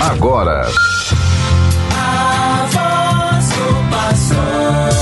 agora. 0.00 0.66
A 1.96 2.66
voz 2.66 3.48
do 3.50 3.90
pastor. 3.90 5.00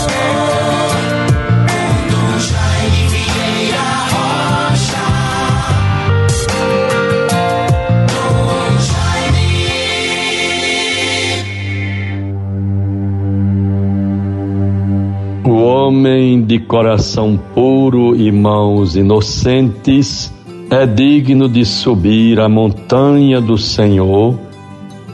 O 15.45 15.63
homem 15.63 16.43
de 16.43 16.59
coração 16.59 17.39
puro 17.55 18.15
e 18.15 18.31
mãos 18.31 18.97
inocentes 18.97 20.31
é 20.71 20.87
digno 20.87 21.49
de 21.49 21.65
subir 21.65 22.39
a 22.39 22.51
montanha 22.51 23.41
do 23.41 23.57
Senhor 23.57 24.48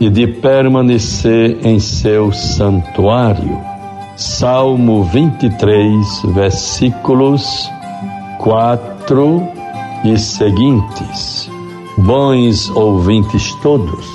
e 0.01 0.09
de 0.09 0.27
permanecer 0.27 1.67
em 1.67 1.79
seu 1.79 2.33
santuário. 2.33 3.59
Salmo 4.17 5.05
23, 5.05 6.23
versículos 6.35 7.69
4 8.39 9.49
e 10.05 10.19
seguintes. 10.19 11.51
Bons 11.99 12.69
ouvintes 12.71 13.55
todos, 13.63 14.07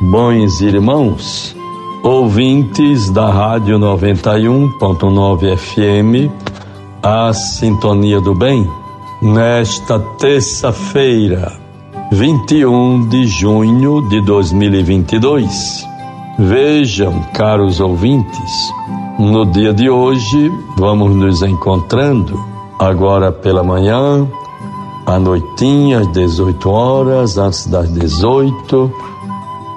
bons 0.00 0.60
irmãos, 0.60 1.56
ouvintes 2.02 3.10
da 3.10 3.30
Rádio 3.30 3.78
91.9 3.78 5.56
FM, 5.56 6.30
a 7.02 7.32
Sintonia 7.32 8.20
do 8.20 8.34
Bem, 8.34 8.68
nesta 9.22 9.98
terça-feira, 10.18 11.67
21 12.10 13.06
de 13.08 13.26
junho 13.26 14.00
de 14.08 14.22
2022. 14.22 15.86
Vejam, 16.38 17.22
caros 17.34 17.80
ouvintes, 17.80 18.72
no 19.18 19.44
dia 19.44 19.74
de 19.74 19.90
hoje 19.90 20.50
vamos 20.78 21.14
nos 21.14 21.42
encontrando 21.42 22.42
agora 22.78 23.30
pela 23.30 23.62
manhã, 23.62 24.26
à 25.06 25.18
noitinha, 25.18 26.00
às 26.00 26.12
18 26.12 26.70
horas, 26.70 27.36
antes 27.36 27.66
das 27.66 27.92
18, 27.92 28.90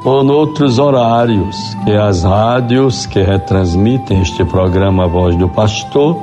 ou 0.06 0.24
noutros 0.24 0.80
horários 0.80 1.76
que 1.84 1.92
as 1.92 2.24
rádios 2.24 3.06
que 3.06 3.22
retransmitem 3.22 4.22
este 4.22 4.46
programa 4.46 5.06
Voz 5.06 5.36
do 5.36 5.50
Pastor 5.50 6.18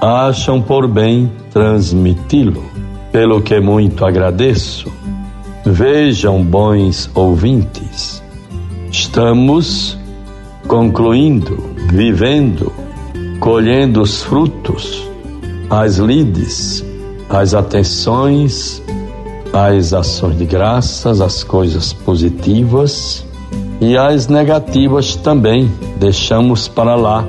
acham 0.00 0.60
por 0.60 0.88
bem 0.88 1.30
transmiti-lo, 1.52 2.64
pelo 3.12 3.40
que 3.40 3.60
muito 3.60 4.04
agradeço. 4.04 5.01
Vejam, 5.64 6.42
bons 6.42 7.08
ouvintes, 7.14 8.20
estamos 8.90 9.96
concluindo, 10.66 11.56
vivendo, 11.88 12.72
colhendo 13.38 14.02
os 14.02 14.24
frutos, 14.24 15.08
as 15.70 15.98
lides, 15.98 16.84
as 17.30 17.54
atenções, 17.54 18.82
as 19.52 19.92
ações 19.92 20.36
de 20.36 20.46
graças, 20.46 21.20
as 21.20 21.44
coisas 21.44 21.92
positivas 21.92 23.24
e 23.80 23.96
as 23.96 24.26
negativas 24.26 25.14
também 25.14 25.70
deixamos 25.96 26.66
para 26.66 26.96
lá. 26.96 27.24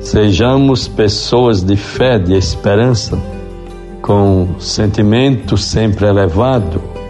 Sejamos 0.00 0.88
pessoas 0.88 1.62
de 1.62 1.76
fé, 1.76 2.18
de 2.18 2.34
esperança, 2.34 3.16
com 4.02 4.48
sentimento 4.58 5.56
sempre 5.56 6.06
elevado. 6.06 7.03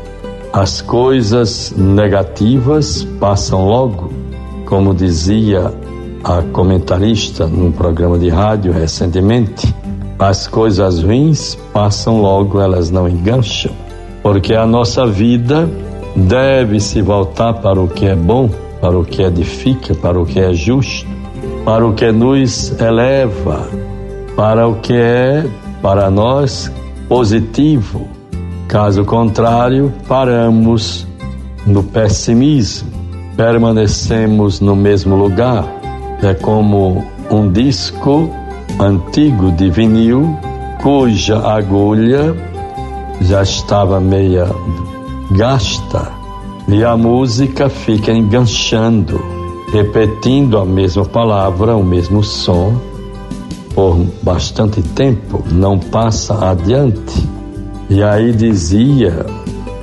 As 0.54 0.80
coisas 0.80 1.74
negativas 1.76 3.02
passam 3.18 3.66
logo, 3.66 4.12
como 4.66 4.94
dizia 4.94 5.74
a 6.22 6.42
comentarista 6.52 7.48
num 7.48 7.72
programa 7.72 8.16
de 8.16 8.28
rádio 8.28 8.72
recentemente. 8.72 9.74
As 10.16 10.46
coisas 10.46 11.02
ruins 11.02 11.56
passam 11.72 12.22
logo, 12.22 12.60
elas 12.60 12.88
não 12.88 13.08
engancham, 13.08 13.72
porque 14.22 14.54
a 14.54 14.64
nossa 14.64 15.04
vida 15.08 15.68
deve 16.14 16.78
se 16.78 17.02
voltar 17.02 17.54
para 17.54 17.80
o 17.80 17.88
que 17.88 18.06
é 18.06 18.14
bom, 18.14 18.48
para 18.80 18.96
o 18.96 19.04
que 19.04 19.22
edifica, 19.22 19.92
para 19.92 20.20
o 20.20 20.24
que 20.24 20.38
é 20.38 20.54
justo, 20.54 21.10
para 21.64 21.84
o 21.84 21.94
que 21.94 22.12
nos 22.12 22.70
eleva, 22.80 23.68
para 24.36 24.68
o 24.68 24.76
que 24.76 24.94
é 24.94 25.44
para 25.82 26.08
nós 26.12 26.70
positivo. 27.08 28.13
Caso 28.68 29.04
contrário, 29.04 29.92
paramos 30.08 31.06
no 31.66 31.82
pessimismo, 31.82 32.90
permanecemos 33.36 34.60
no 34.60 34.74
mesmo 34.74 35.16
lugar. 35.16 35.64
É 36.22 36.34
como 36.34 37.04
um 37.30 37.50
disco 37.50 38.30
antigo 38.80 39.52
de 39.52 39.70
vinil 39.70 40.36
cuja 40.82 41.38
agulha 41.38 42.34
já 43.20 43.42
estava 43.42 44.00
meia 44.00 44.46
gasta 45.30 46.10
e 46.68 46.82
a 46.82 46.96
música 46.96 47.68
fica 47.68 48.12
enganchando, 48.12 49.20
repetindo 49.72 50.58
a 50.58 50.64
mesma 50.64 51.04
palavra, 51.04 51.76
o 51.76 51.84
mesmo 51.84 52.22
som 52.22 52.74
por 53.74 53.98
bastante 54.22 54.80
tempo, 54.80 55.42
não 55.50 55.78
passa 55.78 56.50
adiante. 56.50 57.33
E 57.88 58.02
aí 58.02 58.32
dizia 58.32 59.26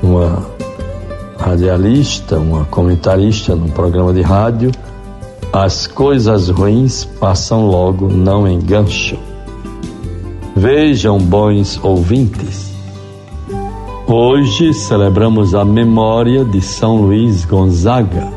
uma 0.02 0.44
radialista, 1.38 2.38
uma 2.38 2.66
comentarista 2.66 3.56
num 3.56 3.70
programa 3.70 4.14
de 4.14 4.22
rádio, 4.22 4.72
as 5.54 5.86
coisas 5.86 6.50
ruins 6.50 7.06
passam 7.06 7.68
logo, 7.68 8.08
não 8.08 8.48
engancham. 8.48 9.20
Vejam, 10.56 11.18
bons 11.18 11.80
ouvintes, 11.84 12.72
hoje 14.08 14.74
celebramos 14.74 15.54
a 15.54 15.64
memória 15.64 16.44
de 16.44 16.62
São 16.62 16.98
Luís 16.98 17.46
Gonzaga, 17.46 18.28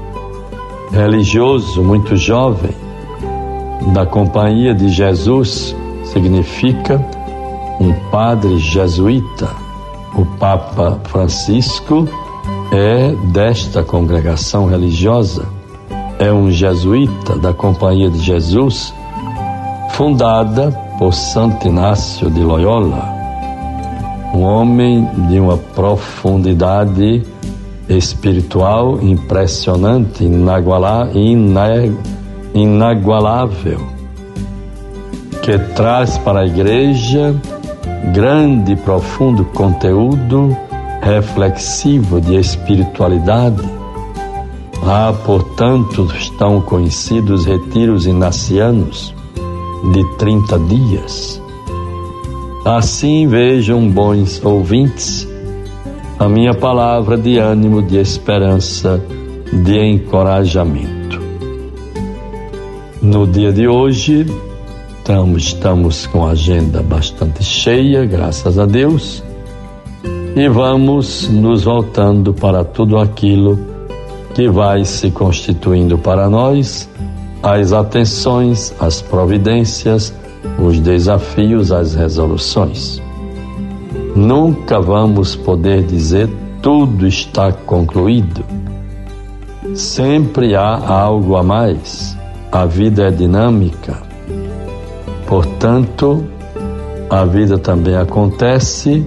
religioso 0.92 1.82
muito 1.82 2.16
jovem, 2.16 2.74
da 3.92 4.06
Companhia 4.06 4.74
de 4.74 4.88
Jesus, 4.88 5.74
significa 6.04 7.04
um 7.84 7.92
padre 8.10 8.56
jesuíta. 8.56 9.50
O 10.16 10.24
Papa 10.38 10.98
Francisco 11.04 12.08
é 12.72 13.14
desta 13.30 13.82
congregação 13.82 14.66
religiosa, 14.66 15.46
é 16.18 16.32
um 16.32 16.50
jesuíta 16.50 17.36
da 17.36 17.52
Companhia 17.52 18.08
de 18.08 18.20
Jesus, 18.20 18.94
fundada 19.90 20.70
por 20.98 21.12
Santo 21.12 21.68
Inácio 21.68 22.30
de 22.30 22.40
Loyola, 22.40 23.12
um 24.32 24.42
homem 24.42 25.06
de 25.28 25.38
uma 25.38 25.58
profundidade 25.58 27.22
espiritual 27.88 28.98
impressionante, 29.02 30.24
inagualável, 32.54 33.80
que 35.42 35.58
traz 35.74 36.16
para 36.18 36.40
a 36.40 36.46
igreja 36.46 37.34
grande 38.12 38.72
e 38.72 38.76
profundo 38.76 39.44
conteúdo 39.46 40.56
reflexivo 41.00 42.20
de 42.20 42.36
espiritualidade. 42.36 43.62
Lá, 44.82 45.12
portanto, 45.12 46.08
estão 46.18 46.60
conhecidos 46.60 47.44
retiros 47.44 48.06
inacianos 48.06 49.14
de 49.92 50.04
30 50.16 50.58
dias. 50.60 51.42
Assim 52.64 53.26
vejam, 53.26 53.88
bons 53.90 54.42
ouvintes, 54.44 55.28
a 56.18 56.28
minha 56.28 56.54
palavra 56.54 57.16
de 57.16 57.38
ânimo, 57.38 57.82
de 57.82 57.98
esperança, 57.98 59.02
de 59.52 59.78
encorajamento. 59.78 61.20
No 63.02 63.26
dia 63.26 63.52
de 63.52 63.68
hoje, 63.68 64.26
estamos, 65.04 65.42
estamos 65.42 66.06
com 66.06 66.24
a 66.24 66.30
agenda 66.30 66.82
bastante 66.82 67.44
cheia, 67.44 68.06
graças 68.06 68.58
a 68.58 68.64
Deus, 68.64 69.22
e 70.34 70.48
vamos 70.48 71.28
nos 71.28 71.64
voltando 71.64 72.32
para 72.32 72.64
tudo 72.64 72.96
aquilo 72.96 73.58
que 74.34 74.48
vai 74.48 74.82
se 74.86 75.10
constituindo 75.10 75.98
para 75.98 76.30
nós 76.30 76.88
as 77.42 77.74
atenções, 77.74 78.74
as 78.80 79.02
providências, 79.02 80.14
os 80.58 80.80
desafios, 80.80 81.70
as 81.70 81.94
resoluções. 81.94 83.02
Nunca 84.16 84.80
vamos 84.80 85.36
poder 85.36 85.82
dizer 85.82 86.30
tudo 86.62 87.06
está 87.06 87.52
concluído. 87.52 88.42
Sempre 89.74 90.54
há 90.54 90.78
algo 90.78 91.36
a 91.36 91.42
mais. 91.42 92.16
A 92.50 92.64
vida 92.64 93.08
é 93.08 93.10
dinâmica. 93.10 94.13
Portanto, 95.26 96.24
a 97.10 97.24
vida 97.24 97.58
também 97.58 97.96
acontece 97.96 99.04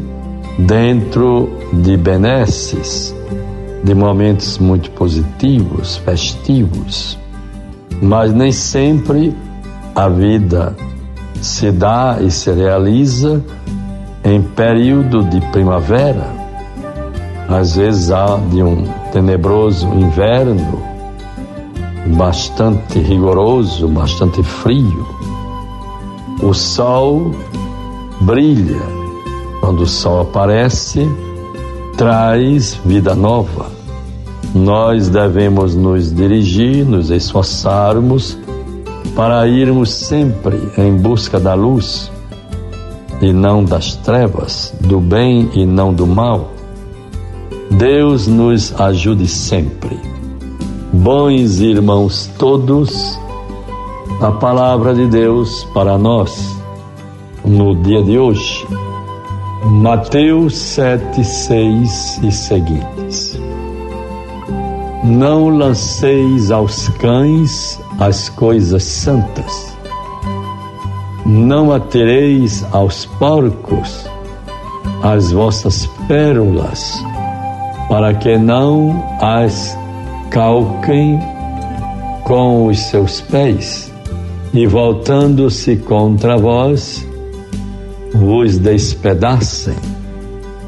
dentro 0.58 1.50
de 1.72 1.96
benesses, 1.96 3.16
de 3.84 3.94
momentos 3.94 4.58
muito 4.58 4.90
positivos, 4.92 5.98
festivos, 5.98 7.18
mas 8.02 8.34
nem 8.34 8.52
sempre 8.52 9.36
a 9.96 10.10
vida 10.10 10.76
se 11.42 11.72
dá 11.72 12.18
e 12.20 12.32
se 12.32 12.52
realiza 12.52 13.44
em 14.24 14.42
período 14.42 15.24
de 15.24 15.40
primavera. 15.52 16.36
Às 17.48 17.76
vezes 17.76 18.12
há 18.12 18.38
de 18.50 18.62
um 18.62 18.84
tenebroso 19.12 19.88
inverno, 19.94 20.82
bastante 22.16 23.00
rigoroso, 23.00 23.88
bastante 23.88 24.44
frio. 24.44 25.06
O 26.42 26.54
sol 26.54 27.32
brilha. 28.22 28.82
Quando 29.60 29.82
o 29.82 29.88
sol 29.88 30.22
aparece, 30.22 31.08
traz 31.98 32.80
vida 32.86 33.16
nova. 33.16 33.66
Nós 34.54 35.10
devemos 35.10 35.76
nos 35.76 36.14
dirigir, 36.14 36.86
nos 36.86 37.10
esforçarmos 37.10 38.38
para 39.16 39.48
irmos 39.48 39.92
sempre 39.92 40.72
em 40.78 40.96
busca 40.96 41.40
da 41.40 41.54
luz 41.54 42.12
e 43.22 43.34
não 43.34 43.64
das 43.64 43.96
trevas, 43.96 44.74
do 44.82 45.00
bem 45.00 45.50
e 45.56 45.66
não 45.66 45.94
do 45.94 46.06
mal. 46.06 46.52
Deus 47.72 48.28
nos 48.28 48.80
ajude 48.80 49.28
sempre. 49.28 50.00
Bons 50.94 51.60
irmãos 51.60 52.30
todos, 52.38 53.20
a 54.22 54.32
palavra 54.32 54.96
de 54.96 55.06
Deus 55.06 55.64
para 55.74 55.96
nós 55.98 56.58
no 57.46 57.76
dia 57.76 58.02
de 58.02 58.18
hoje. 58.18 58.66
Mateus 59.64 60.58
7, 60.58 61.24
6 61.24 62.20
e 62.24 62.32
seguintes. 62.32 63.40
Não 65.04 65.50
lanceis 65.50 66.50
aos 66.50 66.90
cães 67.00 67.80
as 68.00 68.28
coisas 68.30 68.84
santas. 68.84 69.78
Não 71.24 71.72
atereis 71.72 72.66
aos 72.72 73.06
porcos 73.06 74.10
as 75.04 75.32
vossas 75.32 75.86
pérolas, 76.08 76.92
para 77.88 78.14
que 78.16 78.36
não 78.38 79.04
as 79.22 79.78
calquem 80.32 81.20
com 82.24 82.68
os 82.68 82.80
seus 82.80 83.22
pés, 83.22 83.94
e 84.54 84.66
voltando-se 84.66 85.78
contra 85.78 86.38
vós, 86.38 87.08
vos 88.14 88.58
despedacem. 88.58 89.76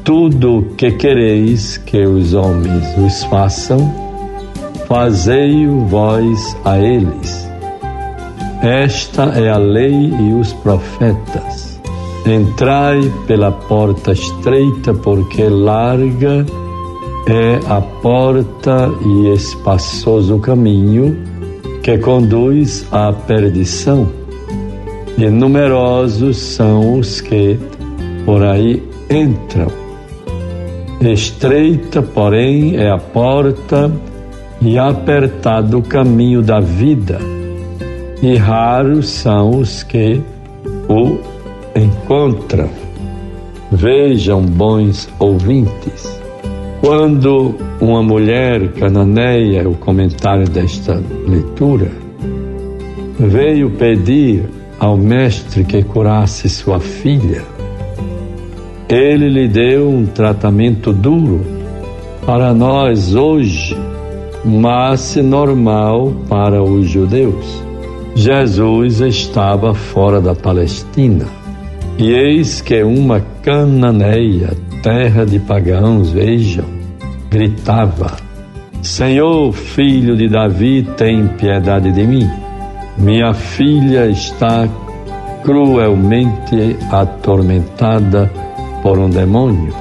Tudo 0.04 0.58
o 0.58 0.62
que 0.74 0.92
quereis 0.92 1.76
que 1.76 2.04
os 2.04 2.34
homens 2.34 2.84
vos 2.96 3.24
façam, 3.24 3.92
fazei-o 4.86 5.84
vós 5.86 6.56
a 6.64 6.78
eles. 6.78 7.48
Esta 8.62 9.24
é 9.38 9.48
a 9.48 9.58
lei 9.58 10.12
e 10.20 10.32
os 10.34 10.52
profetas. 10.52 11.80
Entrai 12.26 13.00
pela 13.26 13.50
porta 13.50 14.12
estreita, 14.12 14.92
porque 14.92 15.44
larga 15.44 16.44
é 17.26 17.60
a 17.68 17.80
porta 17.80 18.90
e 19.04 19.32
espaçoso 19.32 20.36
o 20.36 20.40
caminho 20.40 21.29
que 21.82 21.98
conduz 21.98 22.86
à 22.92 23.12
perdição, 23.12 24.08
e 25.16 25.28
numerosos 25.28 26.36
são 26.38 26.98
os 26.98 27.20
que 27.20 27.58
por 28.24 28.42
aí 28.42 28.82
entram. 29.10 29.68
Estreita, 31.00 32.02
porém, 32.02 32.76
é 32.76 32.90
a 32.90 32.98
porta 32.98 33.90
e 34.60 34.78
apertado 34.78 35.78
o 35.78 35.82
caminho 35.82 36.42
da 36.42 36.60
vida, 36.60 37.18
e 38.22 38.36
raros 38.36 39.08
são 39.08 39.58
os 39.60 39.82
que 39.82 40.20
o 40.88 41.18
encontram. 41.74 42.68
Vejam, 43.72 44.42
bons 44.42 45.08
ouvintes, 45.18 46.19
quando 46.90 47.54
uma 47.80 48.02
mulher 48.02 48.72
cananeia, 48.72 49.68
o 49.68 49.76
comentário 49.76 50.48
desta 50.48 51.00
leitura, 51.24 51.88
veio 53.16 53.70
pedir 53.70 54.42
ao 54.76 54.96
mestre 54.96 55.62
que 55.62 55.84
curasse 55.84 56.48
sua 56.48 56.80
filha, 56.80 57.44
ele 58.88 59.28
lhe 59.28 59.46
deu 59.46 59.88
um 59.88 60.04
tratamento 60.04 60.92
duro 60.92 61.40
para 62.26 62.52
nós 62.52 63.14
hoje 63.14 63.76
mas 64.44 65.14
normal 65.14 66.12
para 66.28 66.60
os 66.60 66.88
judeus. 66.88 67.62
Jesus 68.16 69.00
estava 69.00 69.74
fora 69.74 70.20
da 70.20 70.34
Palestina. 70.34 71.26
E 71.96 72.10
eis 72.10 72.60
que 72.60 72.82
uma 72.82 73.20
cananeia, 73.44 74.50
terra 74.82 75.24
de 75.24 75.38
pagãos, 75.38 76.10
vejam, 76.10 76.64
gritava: 77.30 78.16
Senhor, 78.82 79.52
filho 79.52 80.16
de 80.16 80.28
Davi, 80.28 80.82
tem 80.96 81.26
piedade 81.28 81.92
de 81.92 82.06
mim. 82.06 82.28
Minha 82.98 83.32
filha 83.32 84.06
está 84.06 84.68
cruelmente 85.42 86.76
atormentada 86.90 88.30
por 88.82 88.98
um 88.98 89.08
demônio. 89.08 89.72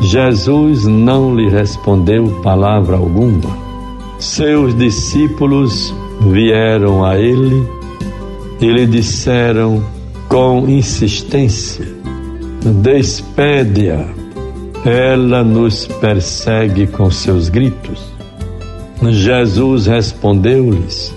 Jesus 0.00 0.84
não 0.86 1.34
lhe 1.34 1.48
respondeu 1.48 2.40
palavra 2.42 2.96
alguma 2.96 3.66
seus 4.18 4.74
discípulos 4.74 5.94
vieram 6.32 7.04
a 7.04 7.18
ele 7.18 7.66
e 8.60 8.66
lhe 8.66 8.86
disseram 8.86 9.84
com 10.28 10.66
insistência: 10.68 11.86
Despede-a, 12.82 14.06
ela 14.86 15.42
nos 15.42 15.86
persegue 15.86 16.86
com 16.86 17.10
seus 17.10 17.48
gritos. 17.48 18.00
Jesus 19.02 19.86
respondeu-lhes: 19.86 21.12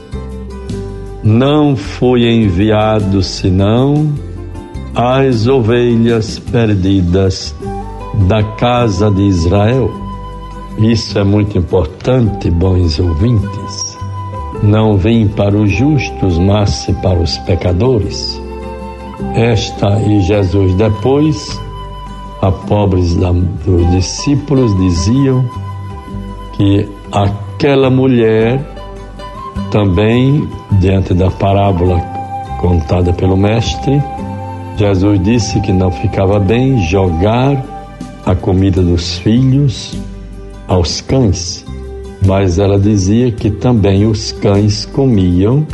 Não 1.24 1.76
fui 1.76 2.28
enviado 2.28 3.22
senão 3.22 4.12
às 4.96 5.48
ovelhas 5.48 6.40
perdidas 6.40 7.56
da 8.28 8.44
casa 8.44 9.12
de 9.12 9.22
Israel. 9.22 9.90
Isso 10.80 11.20
é 11.20 11.24
muito 11.24 11.58
importante, 11.58 12.50
bons 12.50 13.00
ouvintes. 13.00 13.98
Não 14.64 14.98
vim 14.98 15.28
para 15.28 15.56
os 15.56 15.72
justos, 15.72 16.38
mas 16.38 16.88
para 17.02 17.20
os 17.20 17.38
pecadores. 17.40 18.42
Esta 19.36 20.02
e 20.02 20.22
Jesus 20.22 20.74
depois, 20.76 21.60
a 22.42 22.52
pobres 22.52 23.16
dos 23.16 23.92
discípulos 23.92 24.76
diziam 24.78 25.44
que 26.54 26.88
aquela 27.12 27.90
mulher 27.90 28.60
também, 29.72 30.48
diante 30.80 31.14
da 31.14 31.30
parábola 31.30 32.00
contada 32.60 33.14
pelo 33.14 33.38
mestre, 33.38 34.02
Jesus 34.78 35.22
disse 35.24 35.60
que 35.62 35.74
não 35.74 35.92
ficava 35.92 36.40
bem 36.40 36.82
jogar 36.88 37.64
a 38.26 38.34
comida 38.34 38.82
dos 38.82 39.18
filhos 39.18 39.98
aos 40.68 41.02
cães, 41.02 41.66
mas 42.26 42.60
ela 42.60 42.80
dizia 42.80 43.32
que 43.32 43.50
também 43.50 44.06
os 44.06 44.32
cães 44.32 44.86
comiam 44.86 45.66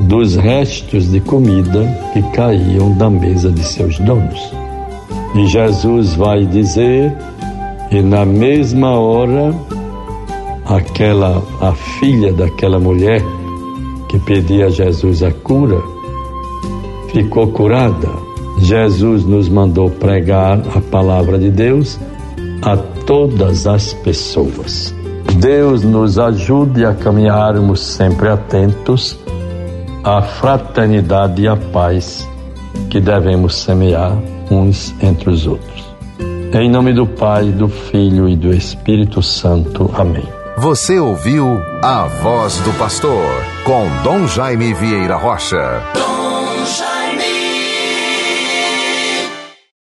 dos 0.00 0.36
restos 0.36 1.10
de 1.10 1.20
comida 1.20 1.86
que 2.12 2.22
caíam 2.34 2.92
da 2.96 3.08
mesa 3.10 3.50
de 3.50 3.62
seus 3.62 3.98
donos. 3.98 4.61
E 5.34 5.46
Jesus 5.46 6.14
vai 6.14 6.44
dizer, 6.44 7.16
e 7.90 8.02
na 8.02 8.24
mesma 8.24 8.98
hora, 8.98 9.54
aquela 10.66 11.42
a 11.60 11.72
filha 11.72 12.32
daquela 12.32 12.78
mulher 12.78 13.22
que 14.08 14.18
pedia 14.18 14.66
a 14.66 14.70
Jesus 14.70 15.22
a 15.22 15.30
cura 15.30 15.80
ficou 17.12 17.48
curada. 17.48 18.08
Jesus 18.58 19.24
nos 19.24 19.48
mandou 19.48 19.90
pregar 19.90 20.60
a 20.74 20.80
palavra 20.80 21.38
de 21.38 21.50
Deus 21.50 21.98
a 22.62 22.76
todas 22.76 23.66
as 23.66 23.92
pessoas. 23.92 24.94
Deus 25.38 25.82
nos 25.82 26.18
ajude 26.18 26.84
a 26.84 26.94
caminharmos 26.94 27.80
sempre 27.80 28.28
atentos 28.28 29.18
à 30.04 30.22
fraternidade 30.22 31.42
e 31.42 31.48
à 31.48 31.56
paz 31.56 32.28
que 32.90 33.00
devemos 33.00 33.56
semear 33.56 34.16
uns 34.52 34.94
entre 35.02 35.30
os 35.30 35.46
outros. 35.46 35.92
Em 36.54 36.70
nome 36.70 36.92
do 36.92 37.06
Pai, 37.06 37.44
do 37.46 37.68
Filho 37.68 38.28
e 38.28 38.36
do 38.36 38.54
Espírito 38.54 39.22
Santo. 39.22 39.90
Amém. 39.96 40.24
Você 40.58 40.98
ouviu 40.98 41.60
a 41.82 42.04
voz 42.22 42.58
do 42.58 42.72
pastor 42.78 43.26
com 43.64 43.88
Dom 44.04 44.26
Jaime 44.26 44.74
Vieira 44.74 45.16
Rocha. 45.16 45.82